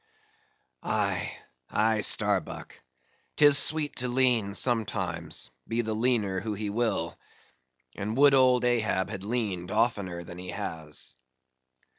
[0.81, 1.31] "Aye,
[1.69, 2.73] aye, Starbuck,
[3.37, 7.19] 'tis sweet to lean sometimes, be the leaner who he will;
[7.93, 11.13] and would old Ahab had leaned oftener than he has."